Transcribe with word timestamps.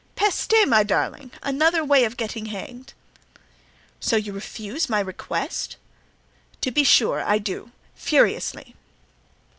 "Peste! 0.15 0.65
my 0.65 0.81
darling! 0.81 1.29
another 1.43 1.85
way 1.85 2.05
of 2.05 2.17
getting 2.17 2.47
hanged." 2.47 2.93
"So 3.99 4.15
you 4.15 4.33
refuse 4.33 4.89
my 4.89 4.99
request?" 4.99 5.75
"To 6.61 6.71
be 6.71 6.83
sure 6.83 7.21
I 7.21 7.37
do—furiously!" 7.37 8.73